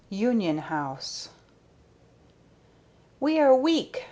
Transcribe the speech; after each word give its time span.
UNION 0.09 0.57
HOUSE. 0.57 1.29
"We 3.19 3.39
are 3.39 3.53
weak!" 3.55 3.99